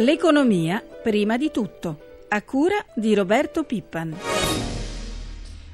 [0.00, 4.16] L'economia prima di tutto, a cura di Roberto Pippan.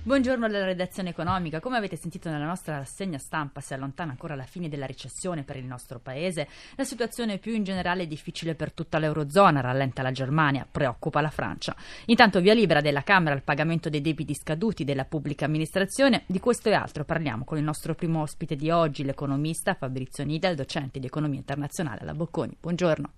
[0.03, 1.61] Buongiorno dalla redazione economica.
[1.61, 5.57] Come avete sentito nella nostra rassegna stampa, si allontana ancora la fine della recessione per
[5.57, 6.49] il nostro paese.
[6.77, 11.29] La situazione più in generale è difficile per tutta l'Eurozona, rallenta la Germania, preoccupa la
[11.29, 11.77] Francia.
[12.07, 16.23] Intanto via libera della Camera al pagamento dei debiti scaduti della pubblica amministrazione.
[16.25, 20.55] Di questo e altro parliamo con il nostro primo ospite di oggi, l'economista Fabrizio Nidal,
[20.55, 22.57] docente di economia internazionale alla Bocconi.
[22.59, 23.11] Buongiorno.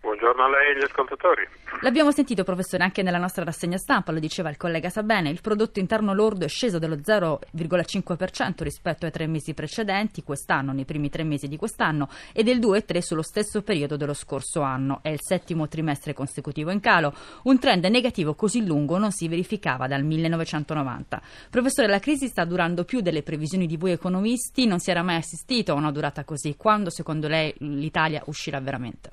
[0.00, 1.48] Buongiorno a lei e agli ascoltatori.
[1.82, 5.78] L'abbiamo sentito, professore, anche nella nostra rassegna stampa, lo diceva il collega Sabene, il prodotto
[5.78, 11.22] interno lordo è sceso dello 0,5% rispetto ai tre mesi precedenti, quest'anno, nei primi tre
[11.22, 15.00] mesi di quest'anno, e del 2,3% sullo stesso periodo dello scorso anno.
[15.02, 17.12] È il settimo trimestre consecutivo in calo.
[17.44, 21.20] Un trend negativo così lungo non si verificava dal 1990.
[21.50, 25.16] Professore, la crisi sta durando più delle previsioni di voi economisti, non si era mai
[25.16, 26.56] assistito a una durata così.
[26.56, 29.10] Quando, secondo lei, l'Italia uscirà veramente?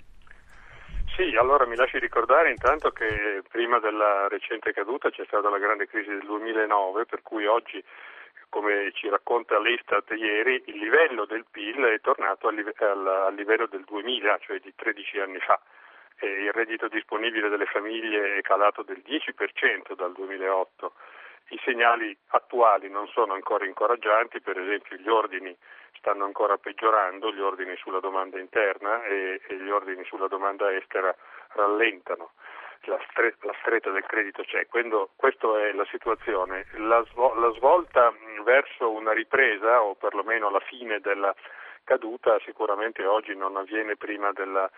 [1.16, 5.86] Sì, allora mi lasci ricordare intanto che prima della recente caduta c'è stata la grande
[5.86, 7.84] crisi del 2009, per cui oggi,
[8.50, 13.84] come ci racconta l'Istat ieri, il livello del PIL è tornato al, al, livello del
[13.84, 15.62] 2000, cioè di 13 anni fa.
[16.18, 20.94] E il reddito disponibile delle famiglie è calato del 10% dal 2008.
[21.50, 25.56] I segnali attuali non sono ancora incoraggianti, per esempio gli ordini
[25.98, 31.16] stanno ancora peggiorando, gli ordini sulla domanda interna e, e gli ordini sulla domanda estera
[31.54, 32.32] rallentano.
[32.86, 36.66] La, stre- la stretta del credito c'è, Quando, questa è la situazione.
[36.76, 41.34] La, svo- la svolta verso una ripresa o perlomeno la fine della
[41.86, 44.70] caduta sicuramente oggi non avviene prima della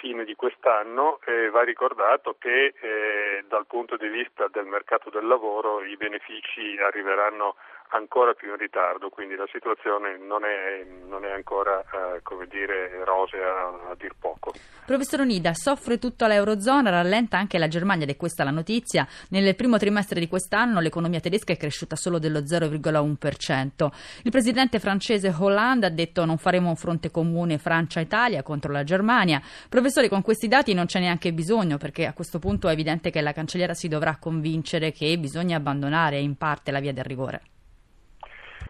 [0.00, 3.15] fine di quest'anno eh, va ricordato che eh,
[3.48, 7.56] dal punto di vista del mercato del lavoro i benefici arriveranno
[7.90, 13.90] ancora più in ritardo, quindi la situazione non è, non è ancora eh, dire, rosea
[13.90, 14.52] a dir poco.
[14.84, 19.06] Professor Onida, soffre tutta l'Eurozona, rallenta anche la Germania ed è questa la notizia.
[19.30, 23.88] Nel primo trimestre di quest'anno l'economia tedesca è cresciuta solo dello 0,1%.
[24.22, 29.40] Il presidente francese Hollande ha detto non faremo un fronte comune Francia-Italia contro la Germania.
[29.68, 33.20] Professore, con questi dati non c'è neanche bisogno perché a questo punto è evidente che
[33.20, 37.42] la cancelliera si dovrà convincere che bisogna abbandonare in parte la via del rigore.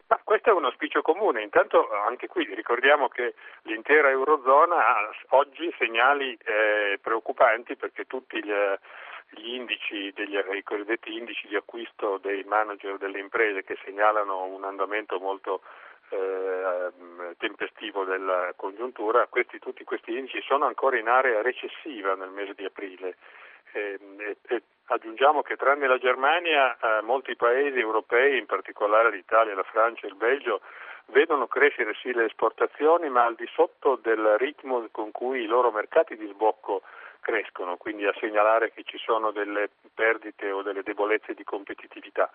[0.08, 5.74] Ma questo è un auspicio comune, intanto anche qui ricordiamo che l'intera Eurozona ha oggi
[5.78, 8.52] segnali eh, preoccupanti perché tutti gli,
[9.30, 14.62] gli indici, degli, i cosiddetti indici di acquisto dei manager delle imprese che segnalano un
[14.62, 15.62] andamento molto
[16.10, 16.92] eh,
[17.38, 22.64] tempestivo della congiuntura, questi, tutti questi indici sono ancora in area recessiva nel mese di
[22.64, 23.16] aprile.
[23.72, 23.98] Eh,
[24.48, 30.06] e, aggiungiamo che tranne la Germania eh, molti paesi europei, in particolare l'Italia, la Francia
[30.06, 30.60] e il Belgio,
[31.06, 35.70] vedono crescere sì le esportazioni ma al di sotto del ritmo con cui i loro
[35.70, 36.82] mercati di sbocco
[37.20, 42.30] crescono, quindi a segnalare che ci sono delle perdite o delle debolezze di competitività.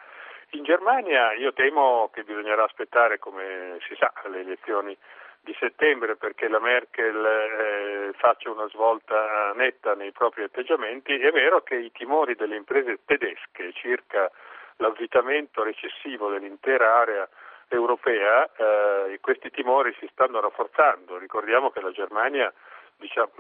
[0.51, 4.97] In Germania io temo che bisognerà aspettare, come si sa, le elezioni
[5.44, 11.62] di settembre perché la Merkel eh, faccia una svolta netta nei propri atteggiamenti, è vero
[11.62, 14.29] che i timori delle imprese tedesche circa
[14.78, 17.28] l'avvitamento recessivo dell'intera area
[17.68, 21.18] europea, eh, questi timori si stanno rafforzando.
[21.18, 22.52] Ricordiamo che la Germania
[22.97, 23.31] diciamo,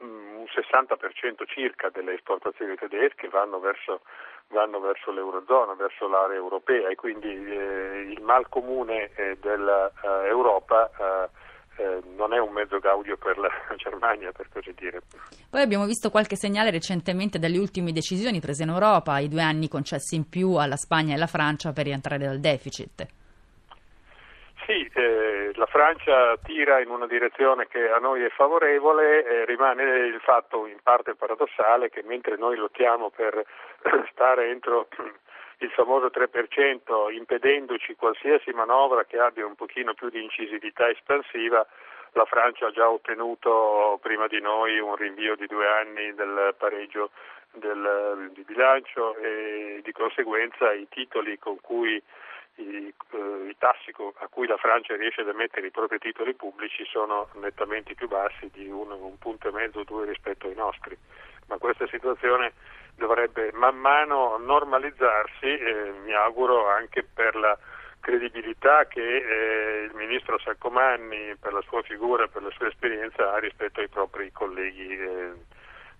[0.00, 4.02] un 60% circa delle esportazioni tedesche vanno verso,
[4.48, 11.28] vanno verso l'Eurozona, verso l'area europea e quindi eh, il mal comune eh, dell'Europa eh,
[11.82, 15.02] eh, non è un mezzo gaudio per la Germania, per così dire.
[15.48, 19.68] Poi abbiamo visto qualche segnale recentemente dalle ultime decisioni prese in Europa, i due anni
[19.68, 23.17] concessi in più alla Spagna e alla Francia per rientrare dal deficit.
[24.68, 29.82] Sì, eh, la Francia tira in una direzione che a noi è favorevole, eh, rimane
[30.08, 33.46] il fatto in parte paradossale che mentre noi lottiamo per
[34.12, 34.88] stare entro
[35.60, 41.66] il famoso 3%, impedendoci qualsiasi manovra che abbia un pochino più di incisività espansiva,
[42.12, 47.08] la Francia ha già ottenuto prima di noi un rinvio di due anni del pareggio
[47.52, 52.02] del, di bilancio e di conseguenza i titoli con cui
[52.58, 56.84] i, eh, i tassi a cui la Francia riesce ad emettere i propri titoli pubblici
[56.84, 60.96] sono nettamente più bassi di un, un punto e mezzo o due rispetto ai nostri.
[61.46, 62.52] Ma questa situazione
[62.94, 67.56] dovrebbe man mano normalizzarsi, eh, mi auguro anche per la
[68.00, 73.32] credibilità che eh, il ministro Saccomanni per la sua figura e per la sua esperienza
[73.32, 75.32] ha rispetto ai propri colleghi eh,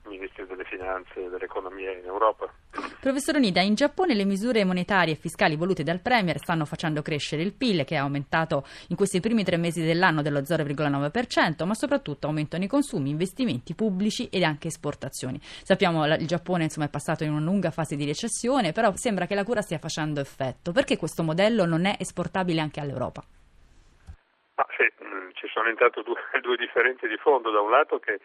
[0.08, 2.52] ministri delle finanze e dell'economia in Europa.
[3.00, 7.43] Professor Onida, in Giappone le misure monetarie e fiscali volute dal Premier stanno facendo crescere
[7.43, 12.26] il PIL che è aumentato in questi primi tre mesi dell'anno dello 0,9%, ma soprattutto
[12.26, 15.38] aumentano i consumi, investimenti pubblici ed anche esportazioni.
[15.40, 19.26] Sappiamo che il Giappone insomma, è passato in una lunga fase di recessione, però sembra
[19.26, 20.72] che la cura stia facendo effetto.
[20.72, 23.22] Perché questo modello non è esportabile anche all'Europa?
[24.56, 27.50] Ah, sì, mm, ci sono intanto due, due differenze di fondo.
[27.50, 28.19] Da un lato che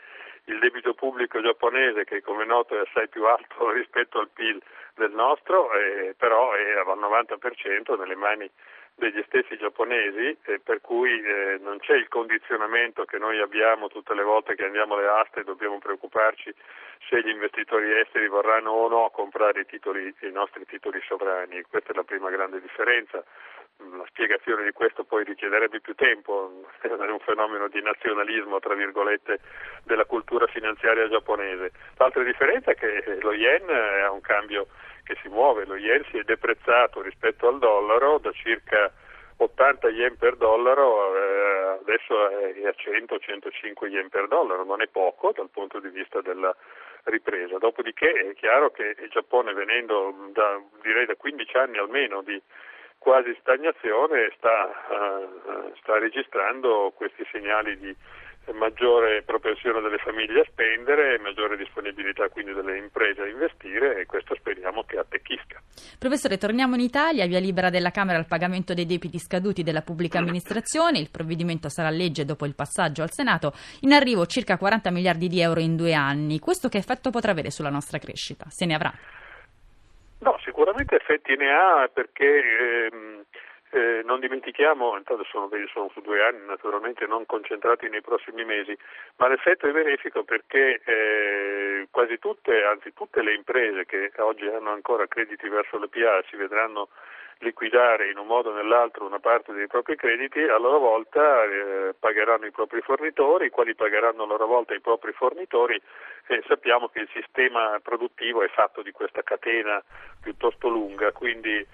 [0.46, 4.62] il debito pubblico giapponese, che come noto è assai più alto rispetto al PIL
[4.96, 8.50] del nostro, eh, però è al 90% nelle mani
[8.96, 14.14] degli stessi giapponesi, eh, per cui eh, non c'è il condizionamento che noi abbiamo tutte
[14.14, 16.54] le volte che andiamo alle aste e dobbiamo preoccuparci
[17.10, 21.64] se gli investitori esteri vorranno o no comprare i, titoli, i nostri titoli sovrani.
[21.64, 23.24] Questa è la prima grande differenza
[23.78, 29.40] la spiegazione di questo poi richiederebbe più tempo, è un fenomeno di nazionalismo, tra virgolette,
[29.84, 31.72] della cultura finanziaria giapponese.
[31.98, 34.68] L'altra differenza è che lo yen ha un cambio
[35.04, 38.92] che si muove, lo yen si è deprezzato rispetto al dollaro da circa
[39.38, 45.32] 80 yen per dollaro, eh, adesso è a 100-105 yen per dollaro, non è poco
[45.34, 46.56] dal punto di vista della
[47.06, 47.58] ripresa.
[47.58, 52.42] Dopodiché è chiaro che il Giappone venendo da, direi da 15 anni almeno di
[53.04, 57.94] quasi stagnazione sta, uh, sta registrando questi segnali di
[58.52, 64.36] maggiore propensione delle famiglie a spendere, maggiore disponibilità quindi delle imprese a investire e questo
[64.36, 65.62] speriamo che attecchisca.
[66.00, 70.20] Professore, torniamo in Italia, via libera della Camera al pagamento dei debiti scaduti della pubblica
[70.20, 75.28] amministrazione, il provvedimento sarà legge dopo il passaggio al Senato, in arrivo circa 40 miliardi
[75.28, 78.46] di euro in due anni, questo che effetto potrà avere sulla nostra crescita?
[78.50, 78.94] Se ne avrà?
[80.24, 83.26] No, sicuramente effetti ne ha perché ehm,
[83.72, 88.78] eh, non dimentichiamo, intanto sono, sono, su due anni naturalmente non concentrati nei prossimi mesi,
[89.18, 94.72] ma l'effetto è benefico perché eh, quasi tutte, anzi tutte le imprese che oggi hanno
[94.72, 96.88] ancora crediti verso le PA si vedranno
[97.40, 101.94] liquidare in un modo o nell'altro una parte dei propri crediti, a loro volta eh,
[101.98, 105.82] pagheranno i propri fornitori, i quali pagheranno a loro volta i propri fornitori
[106.28, 109.84] e sappiamo che il sistema produttivo è fatto di questa catena
[110.22, 111.66] piuttosto lunga, quindi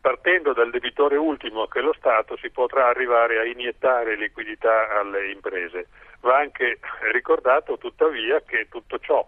[0.00, 5.30] partendo dal debitore ultimo che è lo Stato si potrà arrivare a iniettare liquidità alle
[5.30, 5.88] imprese.
[6.20, 6.78] Va anche
[7.12, 9.26] ricordato tuttavia che tutto ciò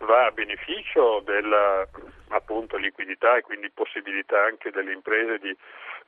[0.00, 1.86] va a beneficio della
[2.28, 5.56] appunto, liquidità e quindi possibilità anche delle imprese di,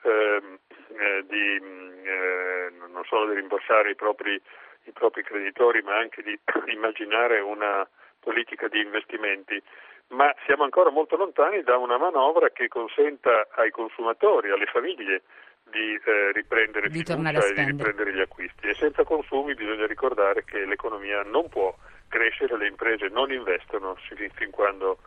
[0.02, 0.58] ehm,
[0.88, 1.56] eh, di
[2.04, 4.40] eh, non solo di rimborsare i propri,
[4.84, 6.38] i propri creditori ma anche di
[6.72, 7.88] immaginare una
[8.20, 9.60] politica di investimenti
[10.08, 15.22] ma siamo ancora molto lontani da una manovra che consenta ai consumatori, alle famiglie
[15.70, 18.66] di eh, riprendere di fiducia e di riprendere gli acquisti.
[18.66, 21.72] E senza consumi bisogna ricordare che l'economia non può
[22.10, 23.96] crescere, le imprese non investono
[24.34, 24.98] fin quando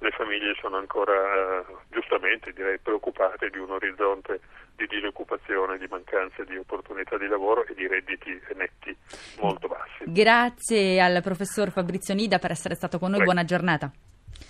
[0.00, 4.40] le famiglie sono ancora eh, giustamente direi preoccupate di un orizzonte
[4.76, 8.96] di disoccupazione, di mancanza di opportunità di lavoro e di redditi netti
[9.40, 10.04] molto bassi.
[10.06, 13.32] Grazie al professor Fabrizio Nida per essere stato con noi, Prego.
[13.32, 13.90] buona giornata.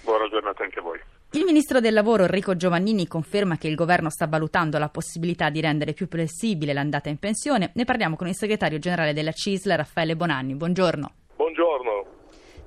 [0.02, 1.00] Buona giornata anche a voi.
[1.32, 5.60] Il ministro del lavoro Enrico Giovannini conferma che il governo sta valutando la possibilità di
[5.60, 7.70] rendere più flessibile l'andata in pensione.
[7.75, 10.55] Ne parliamo con il segretario generale della CISL, Raffaele Bonanni.
[10.55, 11.10] Buongiorno.
[11.37, 11.88] Buongiorno.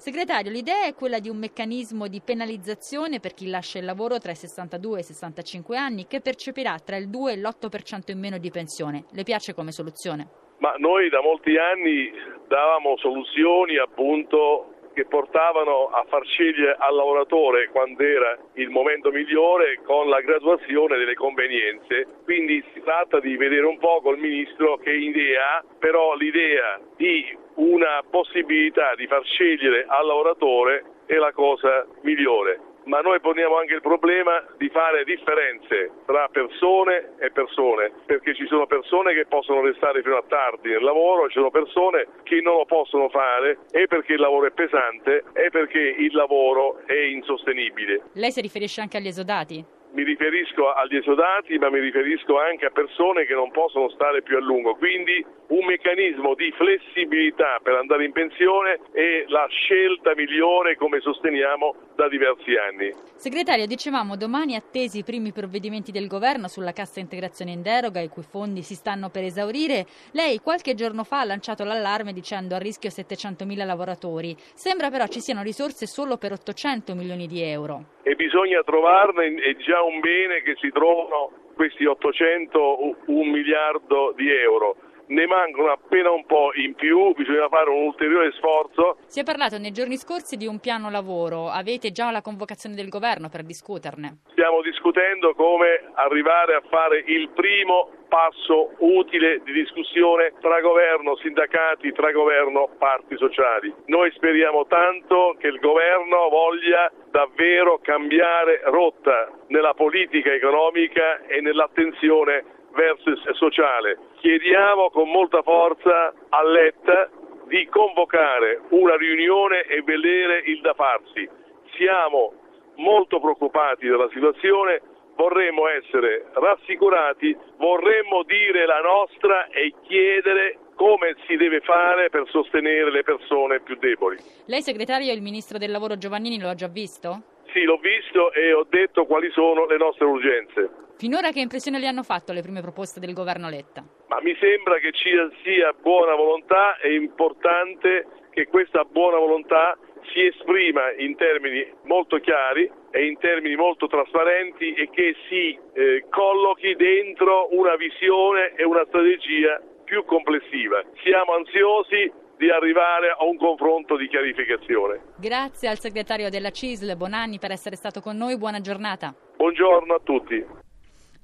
[0.01, 4.31] Segretario, l'idea è quella di un meccanismo di penalizzazione per chi lascia il lavoro tra
[4.31, 8.39] i 62 e i 65 anni che percepirà tra il 2 e l'8% in meno
[8.39, 9.05] di pensione.
[9.11, 10.57] Le piace come soluzione?
[10.57, 12.11] Ma noi da molti anni
[12.47, 19.81] davamo soluzioni appunto che portavano a far scegliere al lavoratore quando era il momento migliore
[19.85, 22.07] con la graduazione delle convenienze.
[22.23, 28.01] Quindi si tratta di vedere un po' col Ministro che idea però l'idea di una
[28.09, 33.81] possibilità di far scegliere al lavoratore è la cosa migliore ma noi poniamo anche il
[33.81, 40.01] problema di fare differenze tra persone e persone, perché ci sono persone che possono restare
[40.01, 44.13] fino a tardi nel lavoro, ci sono persone che non lo possono fare e perché
[44.13, 48.01] il lavoro è pesante e perché il lavoro è insostenibile.
[48.13, 49.79] Lei si riferisce anche agli esodati?
[49.93, 54.37] Mi riferisco agli esodati, ma mi riferisco anche a persone che non possono stare più
[54.37, 54.75] a lungo.
[54.75, 61.75] Quindi un meccanismo di flessibilità per andare in pensione è la scelta migliore come sosteniamo
[61.95, 63.10] da diversi anni.
[63.21, 68.07] Segretario, dicevamo domani attesi i primi provvedimenti del governo sulla cassa integrazione in deroga, i
[68.09, 69.85] cui fondi si stanno per esaurire.
[70.13, 74.35] Lei qualche giorno fa ha lanciato l'allarme dicendo a rischio 700.000 lavoratori.
[74.55, 77.99] Sembra però ci siano risorse solo per 800 milioni di euro.
[78.01, 84.31] E bisogna trovarne, è già un bene che si trovano questi 800, un miliardo di
[84.31, 84.77] euro
[85.11, 88.97] ne mancano appena un po' in più, bisogna fare un ulteriore sforzo.
[89.05, 92.89] Si è parlato nei giorni scorsi di un piano lavoro, avete già la convocazione del
[92.89, 94.21] governo per discuterne?
[94.31, 101.93] Stiamo discutendo come arrivare a fare il primo passo utile di discussione tra governo, sindacati,
[101.93, 103.73] tra governo, parti sociali.
[103.85, 112.59] Noi speriamo tanto che il governo voglia davvero cambiare rotta nella politica economica e nell'attenzione
[112.73, 113.97] verso il sociale.
[114.19, 117.09] Chiediamo con molta forza a Letta
[117.47, 121.27] di convocare una riunione e vedere il da farsi.
[121.75, 122.33] Siamo
[122.75, 124.81] molto preoccupati della situazione,
[125.15, 132.89] vorremmo essere rassicurati, vorremmo dire la nostra e chiedere come si deve fare per sostenere
[132.89, 134.17] le persone più deboli.
[134.45, 137.21] Lei segretario e il ministro del lavoro Giovannini lo ha già visto?
[137.53, 140.69] Sì, l'ho visto e ho detto quali sono le nostre urgenze.
[141.01, 143.83] Finora che impressione le hanno fatto le prime proposte del governo Letta?
[144.09, 145.09] Ma mi sembra che ci
[145.41, 149.75] sia buona volontà, è importante che questa buona volontà
[150.13, 156.05] si esprima in termini molto chiari e in termini molto trasparenti e che si eh,
[156.07, 160.83] collochi dentro una visione e una strategia più complessiva.
[161.01, 165.01] Siamo ansiosi di arrivare a un confronto di chiarificazione.
[165.17, 169.15] Grazie al segretario della CISL Bonanni per essere stato con noi, buona giornata.
[169.35, 170.60] Buongiorno a tutti.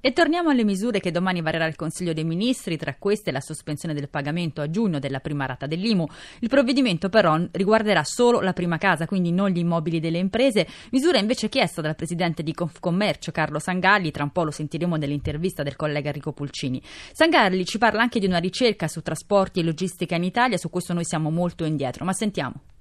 [0.00, 3.94] E torniamo alle misure che domani varerà il Consiglio dei Ministri, tra queste la sospensione
[3.94, 6.06] del pagamento a giugno della prima rata dell'IMU.
[6.38, 11.18] Il provvedimento però riguarderà solo la prima casa, quindi non gli immobili delle imprese, misura
[11.18, 15.74] invece chiesta dal presidente di Confcommercio Carlo Sangalli, tra un po' lo sentiremo nell'intervista del
[15.74, 16.80] collega Enrico Pulcini.
[17.12, 20.92] Sangalli ci parla anche di una ricerca su trasporti e logistica in Italia, su questo
[20.92, 22.77] noi siamo molto indietro, ma sentiamo.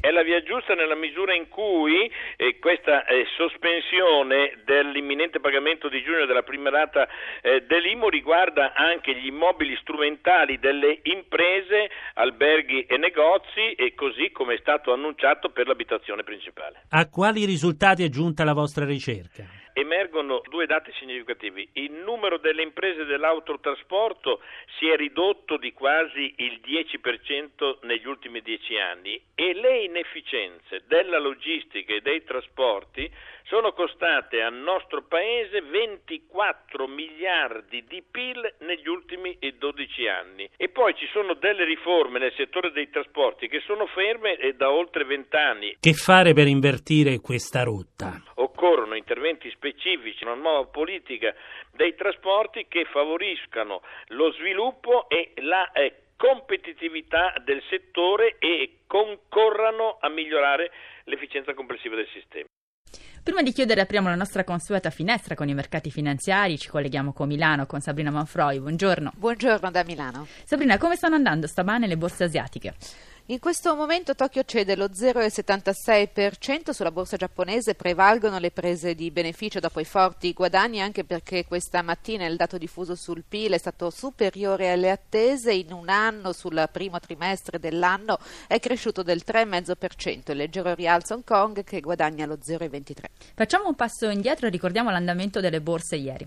[0.00, 6.00] È la via giusta nella misura in cui eh, questa eh, sospensione dell'imminente pagamento di
[6.04, 7.08] giugno della prima rata
[7.42, 14.54] eh, dell'IMU riguarda anche gli immobili strumentali delle imprese, alberghi e negozi e così come
[14.54, 16.82] è stato annunciato per l'abitazione principale.
[16.90, 19.46] A quali risultati è giunta la vostra ricerca?
[19.78, 21.68] Emergono due dati significativi.
[21.74, 24.40] Il numero delle imprese dell'autotrasporto
[24.78, 31.18] si è ridotto di quasi il 10% negli ultimi dieci anni e le inefficienze della
[31.18, 33.10] logistica e dei trasporti
[33.48, 40.48] sono costate al nostro Paese 24 miliardi di PIL negli ultimi 12 anni.
[40.56, 45.04] E poi ci sono delle riforme nel settore dei trasporti che sono ferme da oltre
[45.04, 45.76] 20 anni.
[45.80, 48.22] Che fare per invertire questa rotta?
[48.34, 51.34] Occorrono interventi specifici, una nuova politica
[51.72, 60.08] dei trasporti che favoriscano lo sviluppo e la eh, competitività del settore e concorrano a
[60.10, 60.70] migliorare
[61.04, 62.46] l'efficienza complessiva del sistema.
[63.28, 67.28] Prima di chiudere apriamo la nostra consueta finestra con i mercati finanziari, ci colleghiamo con
[67.28, 68.58] Milano con Sabrina Manfroi.
[68.58, 69.12] Buongiorno.
[69.14, 70.26] Buongiorno da Milano.
[70.44, 72.74] Sabrina, come stanno andando stamane le borse asiatiche?
[73.30, 79.60] In questo momento Tokyo cede lo 0,76%, sulla borsa giapponese prevalgono le prese di beneficio
[79.60, 83.90] dopo i forti guadagni anche perché questa mattina il dato diffuso sul PIL è stato
[83.90, 90.36] superiore alle attese, in un anno sul primo trimestre dell'anno è cresciuto del 3,5%, il
[90.38, 92.94] leggero rialzo Hong Kong che guadagna lo 0,23%.
[93.34, 96.26] Facciamo un passo indietro e ricordiamo l'andamento delle borse ieri.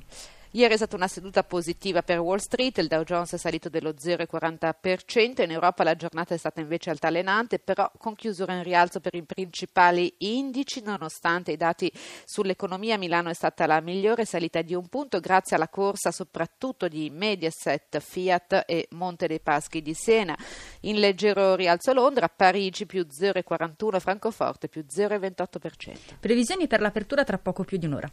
[0.54, 3.92] Ieri è stata una seduta positiva per Wall Street, il Dow Jones è salito dello
[3.92, 9.16] 0,40%, in Europa la giornata è stata invece altalenante, però con chiusura in rialzo per
[9.16, 11.90] i principali indici, nonostante i dati
[12.26, 17.10] sull'economia Milano è stata la migliore salita di un punto grazie alla corsa soprattutto di
[17.10, 20.38] Mediaset, Fiat e Monte dei Paschi di Siena.
[20.82, 26.18] In leggero rialzo Londra, Parigi più 0,41, Francoforte più 0,28%.
[26.20, 28.10] Previsioni per l'apertura tra poco più di un'ora.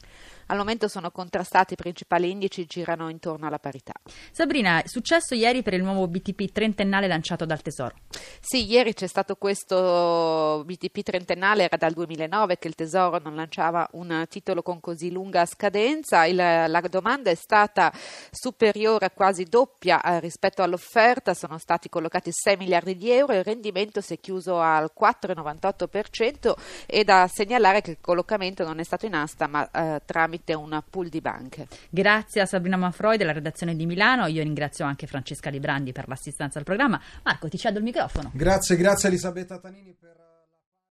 [0.46, 3.92] Al momento sono contrastati i principali indici girano intorno alla parità.
[4.30, 7.94] Sabrina, successo ieri per il nuovo BTP trentennale lanciato dal Tesoro.
[8.40, 13.88] Sì, ieri c'è stato questo BTP trentennale, era dal 2009 che il Tesoro non lanciava
[13.92, 17.92] un titolo con così lunga scadenza, il, la domanda è stata
[18.30, 23.38] superiore a quasi doppia eh, rispetto all'offerta, sono stati collocati 6 miliardi di euro e
[23.38, 26.54] il rendimento si è chiuso al 4,98%
[26.86, 30.82] e da segnalare che il collocamento non è stato in asta ma eh, tramite un
[30.88, 31.66] pool di banche.
[31.90, 34.26] Grazie Grazie a Sabrina Manfroi della redazione di Milano.
[34.26, 37.00] Io ringrazio anche Francesca Librandi per l'assistenza al programma.
[37.22, 38.32] Marco, ti cedo il microfono.
[38.34, 40.27] Grazie, grazie Elisabetta Tanini per